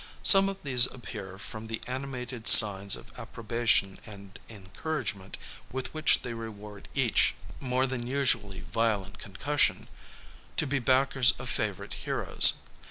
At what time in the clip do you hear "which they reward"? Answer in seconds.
5.93-6.87